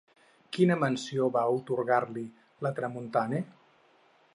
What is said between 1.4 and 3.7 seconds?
atorgar-li La Tramontane?